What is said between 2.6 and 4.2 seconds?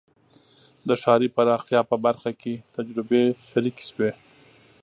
تجربې شریکې شوې.